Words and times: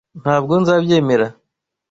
Ntabwo 0.21 0.53
nzabyemera. 0.61 1.27